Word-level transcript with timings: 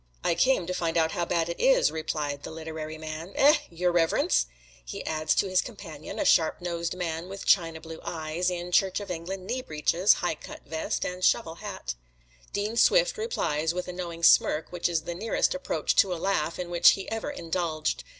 "I 0.23 0.33
came 0.33 0.65
to 0.65 0.73
find 0.73 0.97
out 0.97 1.11
how 1.11 1.25
bad 1.25 1.47
it 1.47 1.59
is," 1.59 1.91
replied 1.91 2.41
the 2.41 2.49
literary 2.49 2.97
man. 2.97 3.33
"Eh! 3.35 3.57
your 3.69 3.91
reverence?" 3.91 4.47
he 4.83 5.05
adds 5.05 5.35
to 5.35 5.47
his 5.47 5.61
companion, 5.61 6.17
a 6.17 6.25
sharp 6.25 6.59
nosed 6.59 6.95
man 6.95 7.29
with 7.29 7.45
china 7.45 7.79
blue 7.79 7.99
eyes, 8.03 8.49
in 8.49 8.71
Church 8.71 8.99
of 8.99 9.11
England 9.11 9.45
knee 9.45 9.61
breeches, 9.61 10.13
high 10.13 10.33
cut 10.33 10.61
vest, 10.65 11.05
and 11.05 11.23
shovel 11.23 11.57
hat. 11.61 11.93
Dean 12.51 12.77
Swift 12.77 13.15
replies 13.15 13.75
with 13.75 13.87
a 13.87 13.93
knowing 13.93 14.23
smirk, 14.23 14.71
which 14.71 14.89
is 14.89 15.03
the 15.03 15.13
nearest 15.13 15.53
approach 15.53 15.95
to 15.97 16.11
a 16.11 16.17
laugh 16.17 16.57
in 16.57 16.71
which 16.71 16.93
he 16.93 17.07
ever 17.11 17.29
indulged. 17.29 18.03